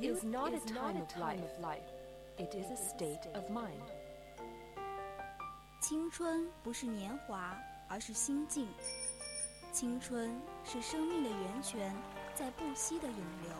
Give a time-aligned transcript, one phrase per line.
[0.00, 1.84] is not a time of life,
[2.36, 3.82] it is a state of mind.
[5.80, 7.56] 青春不是年华，
[7.88, 8.68] 而是心境。
[9.72, 11.94] 青春是生命的源泉，
[12.34, 13.50] 在不息的涌流。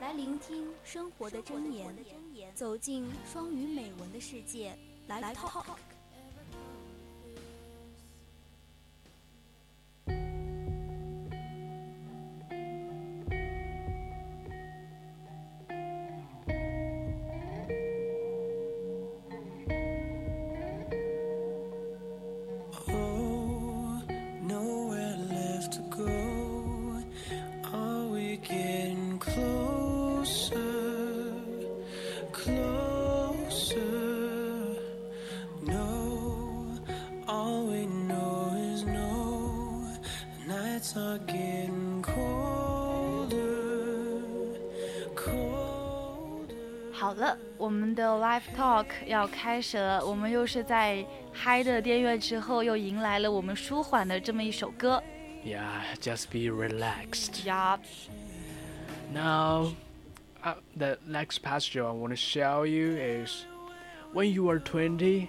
[0.00, 4.78] 来聆听生活的箴言，走进双语美文的世界，
[5.08, 5.64] 来 talk。
[47.09, 50.05] 好了，我们的 live talk 要开始了。
[50.05, 55.01] 我们又是在嗨的电乐之后，又迎来了我们舒缓的这么一首歌
[55.45, 57.45] Yeah, just be relaxed.
[57.45, 57.77] 呀。
[59.13, 59.73] Now,
[60.43, 63.45] uh, the next passage I want to show you is
[64.13, 65.27] when you are 20,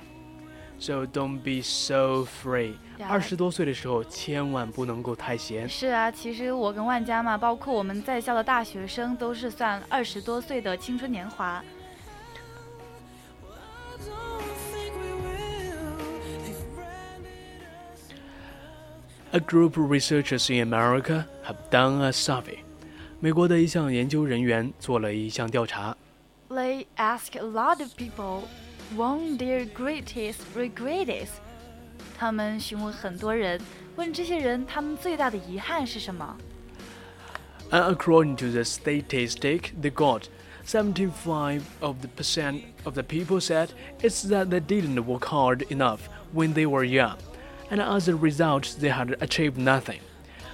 [0.78, 2.76] so don't be so free.
[2.98, 3.08] Yeah.
[3.08, 5.68] 二十多岁的时候，千万不能够太闲。
[5.68, 11.62] 是啊，其实我跟万佳嘛，包括我们在校的大学生，都是算二十多岁的青春年华。
[19.32, 22.58] A group of researchers in America have done a survey.
[23.20, 25.96] 美国的一项研究人员做了一项调查，
[26.48, 28.42] They ask a lot of people
[28.94, 31.30] what their greatest regret is。
[32.18, 33.60] 他们询问很多人，
[33.96, 36.36] 问这些人他们最大的遗憾是什么？
[37.70, 40.28] and according to the statistic they got,
[40.64, 43.68] 75 of the percent of the people said
[44.00, 47.16] it's that they didn't work hard enough when they were young,
[47.70, 49.98] and as a result they had achieved nothing.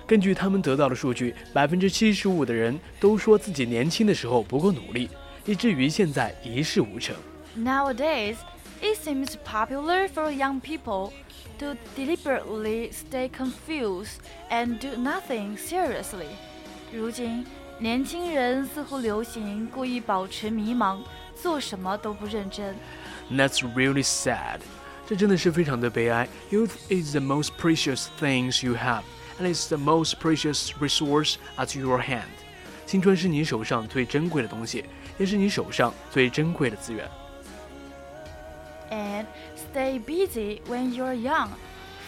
[0.06, 5.08] 根据他们得到的数据，百分之七十五的人都说自己年轻的时候不够努力，
[5.44, 7.14] 以至于现在一事无成。
[7.56, 8.36] Nowadays,
[8.80, 11.12] it seems popular for young people
[11.58, 14.18] to deliberately stay confused
[14.50, 16.26] and do nothing seriously.
[16.92, 17.46] 如今，
[17.78, 20.98] 年轻人似乎流行故意保持迷茫，
[21.40, 22.74] 做什么都不认真。
[23.30, 24.60] That's really sad.
[25.06, 26.28] 这真的是非常的悲哀。
[26.50, 29.02] Youth is the most precious things you have,
[29.38, 32.28] and it's the most precious resource at your hand.
[32.86, 34.84] 青春是你手上最珍贵的东西，
[35.18, 37.08] 也是你手上最珍贵的资源。
[38.90, 39.26] And
[39.56, 41.48] stay busy when you're young.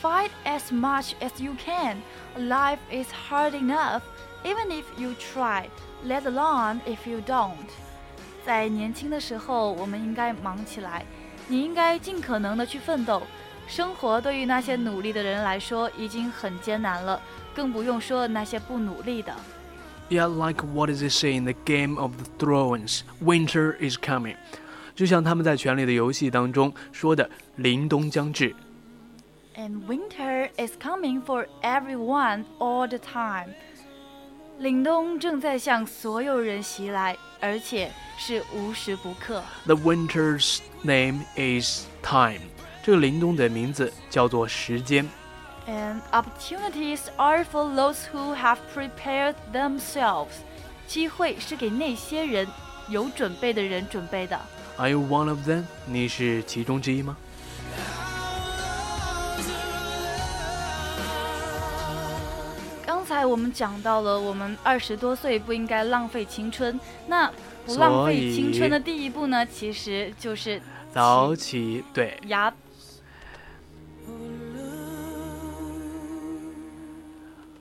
[0.02, 2.02] Fight as much as you can.
[2.36, 4.02] Life is hard enough,
[4.44, 5.68] even if you try,
[6.04, 7.70] let alone if you don't.
[8.44, 11.06] 在年轻的时候，我们应该忙起来。
[11.48, 13.22] 你应该尽可能的去奋斗。
[13.66, 17.20] 生活对于那些努力的人来说已经很艰难了，
[17.54, 19.34] 更不用说那些不努力的。
[20.10, 23.00] Yeah, like what does it say in the Game of the Thrones?
[23.22, 24.36] Winter is coming.
[24.94, 28.54] 就像他们在《权力的游戏》当中说的，凛冬将至。
[29.56, 33.54] And winter is coming for everyone all the time.
[34.60, 39.42] 凛冬正在向所有人袭来，而且是无时不刻。
[39.66, 42.40] The winter's name is time.
[42.82, 45.08] 这个凛冬的名字叫做时间。
[45.66, 50.28] And opportunities are for those who have prepared themselves.
[50.86, 52.46] 机会是给那些人
[52.88, 54.38] 有准备的人准备的。
[54.76, 55.64] Are you one of them？
[55.86, 57.16] 你是其中之一吗？
[63.19, 66.79] 刚才我们讲到了，我们二十多岁不应该浪费青春。
[67.05, 67.29] 那
[67.65, 70.61] 不浪费青春的第一步呢，其实就是
[70.93, 72.53] 早起，对，牙。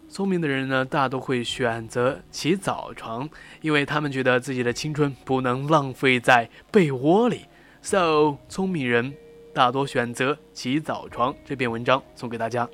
[0.08, 3.28] 聪明的人呢，大都会选择起早床，
[3.60, 7.46] 因为他们觉得自己的青春不能浪费在被窝里。
[7.82, 9.12] So，聪明人
[9.52, 11.34] 大多选择起早床。
[11.44, 12.68] 这篇文章送给大家。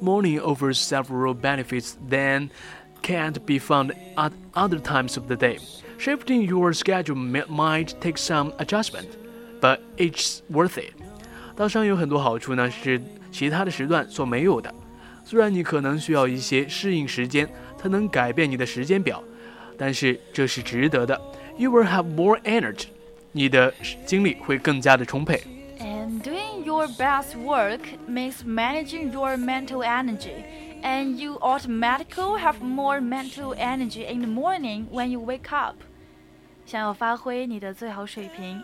[0.00, 2.48] Morning offers several benefits that
[3.02, 5.58] can't be found at other times of the day.
[5.98, 9.08] Shifting your schedule may- might take some adjustment,
[9.60, 10.92] but it's worth it.
[11.56, 13.00] 早上有很多好处呢，是
[13.30, 14.74] 其他的时段所没有的。
[15.24, 17.48] 虽然你可能需要一些适应时间
[17.80, 19.22] 才能改变你的时间表，
[19.78, 21.18] 但是这是值得的。
[21.56, 22.86] You will have more energy，
[23.32, 23.72] 你的
[24.04, 25.40] 精力会更加的充沛。
[25.80, 30.44] And doing your best work means managing your mental energy.
[30.84, 35.76] and you automatically have more mental energy in the morning when you wake up.
[36.66, 38.62] 想要发挥你的最好水平，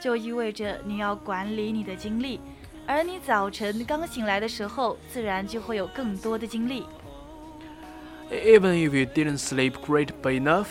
[0.00, 2.40] 就意味着你要管理你的精力，
[2.86, 6.84] 而你早晨刚醒来的时候，自然就会有更多的精力。
[8.30, 10.68] Even if you didn't sleep great but enough,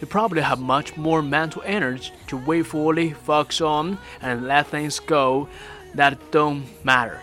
[0.00, 4.98] you probably have much more mental energy to wait fully, focus on, and let things
[4.98, 5.48] go
[5.96, 7.18] that don't matter.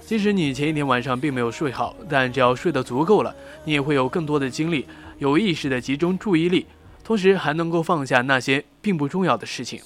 [0.00, 3.34] 即使你前一天晚上并没有睡好，但只要睡得足够了，
[3.64, 4.86] 你也会有更多的精力，
[5.18, 6.66] 有意识的集中注意力，
[7.04, 9.80] 同时还能够放下那些并不重要的事情。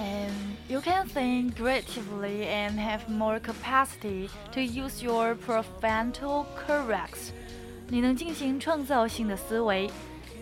[0.00, 0.32] And
[0.68, 7.30] you can think creatively and have more capacity to use your prefrontal cortex.
[7.88, 9.90] 你能进行创造性的思维，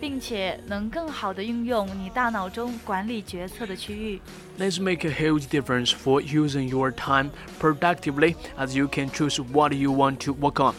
[0.00, 4.20] 并且能更好地运用你大脑中管理决策的区域。
[4.58, 9.92] Let's make a huge difference for using your time productively as you can choose what you
[9.92, 10.74] want to work on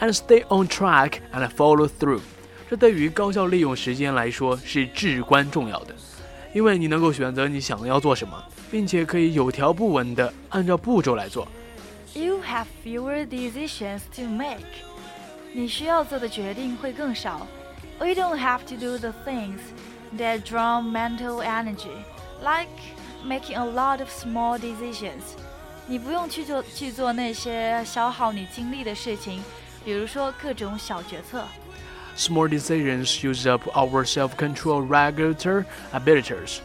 [0.00, 2.20] and stay on track and follow through.
[2.68, 5.94] 这对于高效利用时间来说是至关重要的，
[6.52, 11.46] 因为你能够选择你想要做什么，并且可以有条不紊地按照步骤来做。
[12.12, 14.64] You have fewer decisions to make.
[15.52, 17.46] 你需要做的决定会更少。
[17.99, 19.59] We don't have to do the things
[20.17, 22.03] that draw mental energy,
[22.41, 22.69] like
[23.23, 25.21] making a lot of small decisions.
[25.87, 29.43] 你不用去做去做那些消耗你精力的事情，
[29.83, 31.43] 比如说各种小决策。
[32.17, 36.59] Small decisions use up our self-control regulator abilities.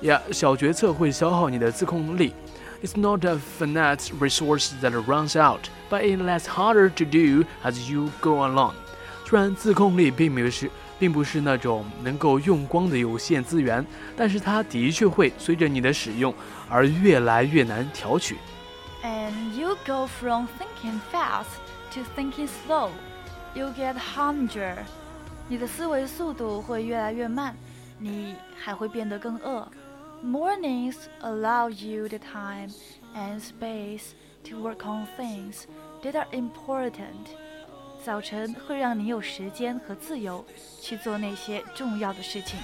[0.00, 2.32] Yeah，小决策会消耗你的自控力。
[2.82, 8.10] It's not a finite resource that runs out, but it gets harder to do as you
[8.22, 8.72] go along.
[9.24, 13.84] 虽然自控力并不是并不是那种能够用光的有限资源，
[14.16, 16.34] 但是它的确会随着你的使用
[16.68, 18.36] 而越来越难调取。
[19.02, 21.58] And you go from thinking fast
[21.94, 22.90] to thinking slow.
[23.54, 24.76] You get hungrier.
[25.48, 27.56] 你的思维速度会越来越慢，
[27.98, 29.66] 你还会变得更饿。
[30.22, 32.70] Mornings allow you the time
[33.16, 34.12] and space
[34.44, 35.64] to work on things
[36.02, 37.30] that are important.
[38.05, 40.45] 早晨会让你有时间和自由
[40.79, 42.59] 去做那些重要的事情。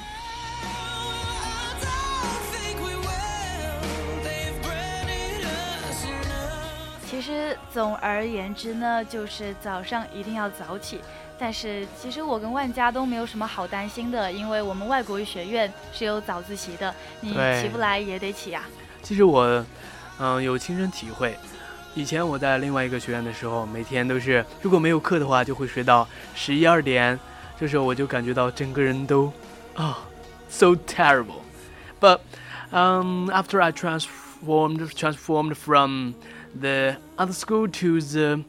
[7.10, 11.02] 其实总而言之呢，就是早上一定要早起。
[11.40, 18.66] 但是其实我跟万家都没有什么好担心的，因为我们外国语学院是有早自习的，你起不来也得起呀、
[19.02, 19.66] 其实我，
[20.20, 21.36] 嗯，有亲身体会。
[21.94, 27.20] 以前我在另外一个学院的时候，每天都是如果没有课的话，就会睡到十一二点。
[27.60, 29.32] 这时候我就感觉到整个人都
[29.76, 30.00] 啊、
[30.50, 31.42] s o terrible。
[32.00, 32.20] But
[32.72, 36.14] um, after I transformed transformed from
[36.58, 38.46] the other school to the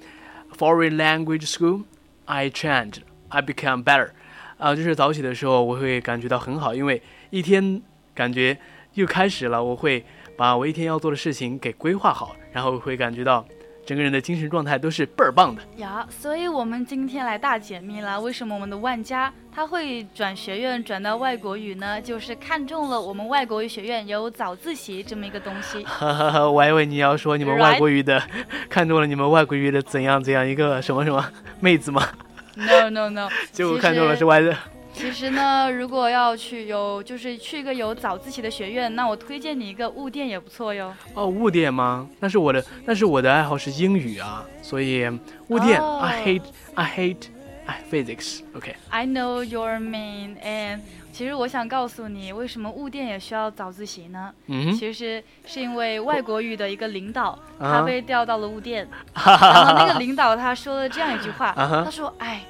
[0.57, 1.83] foreign language school,
[2.27, 3.03] I changed.
[3.29, 4.11] I become better.
[4.59, 7.83] 啊、就是早起的时候，我会感觉到很好，因为一天
[8.15, 8.57] 感觉
[8.95, 10.05] 又开始了，我会
[10.37, 13.45] 把我一天要做的事情给规划好，然后会感觉到
[13.85, 15.63] 整个人的精神状态都是倍儿棒的。
[15.79, 22.01] 呀，所以我们今天来大解密了，为什么我们的万家他会转学院转到外国语呢？
[22.01, 25.83] 就是看中了我们外国语学院有早自习这么一个东西。
[25.83, 28.23] 哈 哈哈，我还以为你要说你们外国语的，
[28.69, 31.25] 看中了你们外国语的怎样怎样一个什么什么
[31.61, 32.07] 妹子吗
[32.55, 34.57] ？No no no，结果看中了是外的。
[34.95, 40.95] 其实呢，如果要去有就是去一个有早自习的学院，那我推荐你一个物店也不错哟。
[41.15, 42.09] 哦，物店吗？
[42.21, 45.09] 那是我的，但是我的爱好是英语啊，所以
[45.49, 46.43] 物店、哦 I hate
[46.75, 47.27] I hate
[47.67, 48.41] I physics。
[48.55, 50.81] OK，I know your mean and
[51.13, 54.33] 其实我想告诉你，为什么物店也需要早自习呢？
[54.47, 62.43] 嗯，其实是因为外国语的一个领导，啊他被调到了雾店， 然后那个领导他说了这样一句话，啊他说：“哎，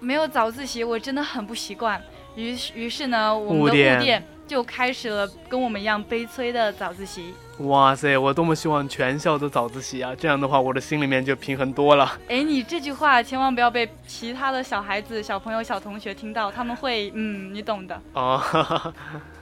[0.00, 2.02] 没有早自习，我真的很不习惯。”
[2.36, 7.34] 于是于是呢，我们的物店雾店就开始了跟我们一样悲催的早自习。
[7.58, 10.14] 哇塞，我多么希望全校都早自习啊！
[10.16, 12.18] 这样的话，我的心里面就平衡多了。
[12.28, 18.00] 哎，你这句话千万不要被其他的小孩子、小朋友、小同学听到，他们会，嗯，你懂的。
[18.14, 18.40] 哦，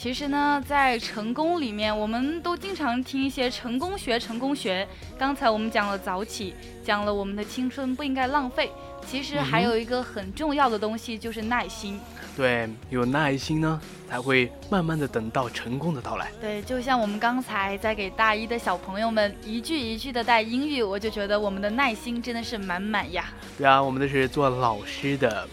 [0.00, 4.86] 其实呢，在成功里面，我们都经常听一些成功学、成功学。
[5.18, 8.70] 刚才我们讲了早起，讲了我们的青春不应该浪费。
[9.04, 11.98] 其实还有一个很重要的东西，就是耐心。
[12.36, 16.30] 对，有耐心呢，才会慢慢的等到成功的到来。
[16.40, 23.24] 对，就像我们刚才在给大一的小朋友们一句一句的带英语，我就觉得我们的耐心真的是满满呀。
[23.58, 25.48] 对啊，我们都是做老师的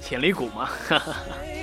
[0.00, 0.68] 潜力股嘛。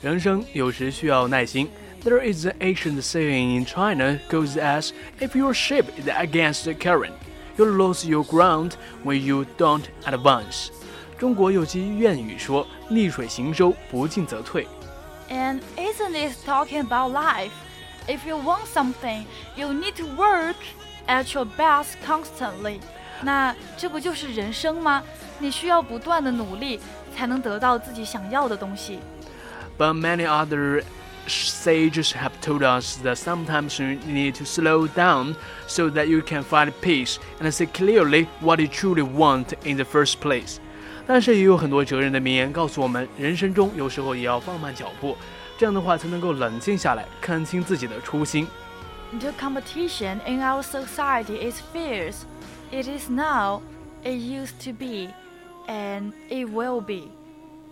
[0.00, 1.68] 人生有时需要耐心，
[2.04, 6.72] There is an ancient saying in China goes as if your ship is against the
[6.72, 7.12] current,
[7.56, 8.72] you lose your ground
[9.04, 10.68] when you don't advance.
[11.18, 14.66] 中国有句谚语说：“逆水行舟，不进则退。”
[15.30, 17.52] And isn't it talking about life?
[18.08, 20.56] If you want something, you need to work
[21.06, 22.80] at your best constantly.
[23.22, 25.04] 那这不就是人生吗？
[25.38, 26.80] 你需要不断的努力，
[27.14, 28.98] 才能得到自己想要的东西。
[29.78, 30.82] But many other
[31.26, 36.42] sages have told us that sometimes you need to slow down so that you can
[36.42, 40.58] find peace and see clearly what you truly want in the first place.
[41.06, 45.16] 但是也有很多哲人的名言告诉我们，人生中有时候也要放慢脚步，
[45.58, 48.46] 这样的话才能够冷静下来，看清自己的初心。
[49.18, 52.22] The competition in our society is fierce.
[52.70, 53.60] It is now,
[54.02, 55.12] it used to be,
[55.66, 57.10] and it will be.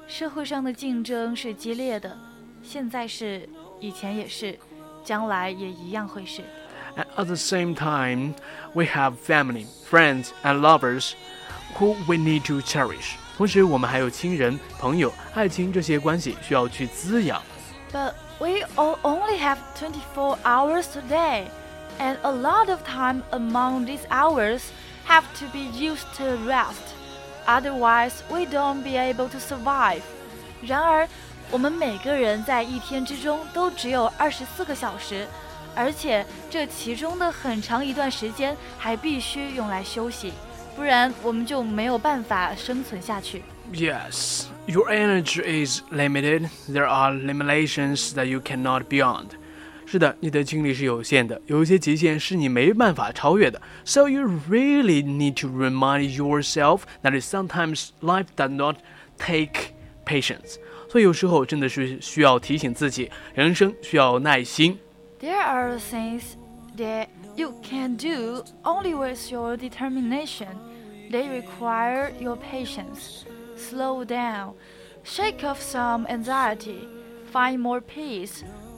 [0.07, 2.17] 社会上的竞争是激烈的，
[2.63, 3.49] 现在是，
[3.79, 4.59] 以前也是，
[5.05, 6.43] 将来也一样会是。
[6.97, 8.35] And at the same time,
[8.75, 11.13] we have family, friends, and lovers
[11.79, 13.15] who we need to cherish.
[13.37, 17.41] 同时，我们还有亲人、朋友、爱情这些关系需要去滋养。
[17.93, 21.47] But we all only have 24 hours a day,
[21.99, 24.63] and a lot of time among these hours
[25.07, 26.94] have to be used to rest.
[27.47, 30.03] Otherwise, we don't be able to survive.
[30.63, 31.09] 然而，
[31.51, 35.27] 我们每个人在一天之中都只有二十四个小时，
[35.75, 40.33] 而且这其中的很长一段时间还必须用来休息，
[40.77, 43.43] 不然我们就没有办法生存下去。
[43.73, 46.49] Yes, your energy is limited.
[46.69, 49.31] There are limitations that you cannot beyond.
[49.87, 53.61] 是的，你的精力是有限的，有一些极限是你没办法超越的。
[53.85, 58.77] So you really need to remind yourself that sometimes life does not
[59.19, 59.73] take
[60.07, 60.57] patience.
[60.89, 64.79] 所以有时候真的是需要提醒自己，人生需要耐心。
[65.21, 66.23] There are things
[66.77, 70.55] that you can do only with your determination.
[71.11, 73.25] They require your patience.
[73.57, 74.53] Slow down.
[75.03, 76.89] Shake off some anxiety.
[77.33, 78.45] Find more peace.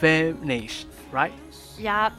[0.00, 1.30] finish, right?
[1.82, 2.10] 呀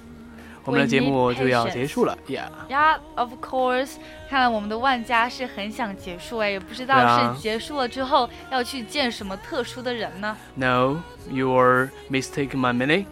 [0.63, 2.47] 我们的节目就要.结束了，Yeah.
[2.69, 3.93] 呀，Of course，
[4.29, 10.97] 看来我们的万家是很想结束哎，也不知道是结束了之后要去见什么特殊的人呢？No,
[11.31, 13.05] you're mistaken my meaning.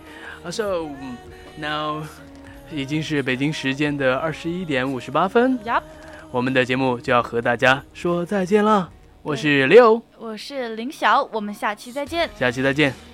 [0.45, 0.89] Uh, So
[1.57, 2.03] now
[2.71, 5.57] 已经是北京时间的二十一点五十八分。
[5.65, 5.81] Yep，
[6.29, 8.91] 我们的节目就要和大家说再见了。
[9.23, 12.29] 我是六，我是林晓，我们下期再见。
[12.37, 13.08] 下期再见。